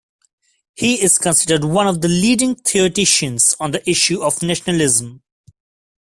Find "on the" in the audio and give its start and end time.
3.59-3.87